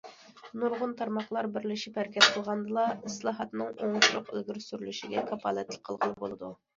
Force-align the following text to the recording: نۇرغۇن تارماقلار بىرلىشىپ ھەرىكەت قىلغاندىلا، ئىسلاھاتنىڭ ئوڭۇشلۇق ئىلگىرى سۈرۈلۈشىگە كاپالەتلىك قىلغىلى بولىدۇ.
نۇرغۇن 0.59 0.93
تارماقلار 1.01 1.47
بىرلىشىپ 1.57 1.99
ھەرىكەت 2.01 2.25
قىلغاندىلا، 2.37 2.85
ئىسلاھاتنىڭ 3.09 3.75
ئوڭۇشلۇق 3.89 4.31
ئىلگىرى 4.33 4.63
سۈرۈلۈشىگە 4.69 5.25
كاپالەتلىك 5.29 5.85
قىلغىلى 5.91 6.19
بولىدۇ. 6.25 6.51